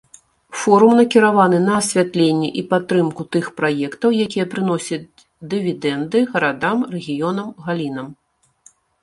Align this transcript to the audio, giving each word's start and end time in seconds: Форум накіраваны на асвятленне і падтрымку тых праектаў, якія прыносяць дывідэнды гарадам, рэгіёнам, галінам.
Форум 0.59 0.93
накіраваны 0.99 1.57
на 1.65 1.73
асвятленне 1.81 2.49
і 2.61 2.63
падтрымку 2.71 3.25
тых 3.35 3.45
праектаў, 3.61 4.09
якія 4.25 4.45
прыносяць 4.55 5.15
дывідэнды 5.53 6.25
гарадам, 6.33 6.77
рэгіёнам, 6.97 7.47
галінам. 7.69 8.07